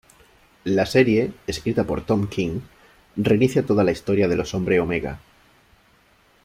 La 0.63 0.87
serie, 0.87 1.31
escrita 1.45 1.83
por 1.83 2.03
Tom 2.03 2.27
King, 2.27 2.61
reinicia 3.15 3.63
toda 3.67 3.83
la 3.83 3.91
historia 3.91 4.27
de 4.27 4.35
los 4.35 4.55
"Hombre 4.55 4.79
Omega". 4.79 5.19